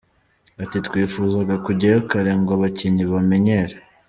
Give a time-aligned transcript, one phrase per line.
[0.63, 3.75] Ati” Twifuzaga kujyayo kare ngo abakinnyi bamenyere.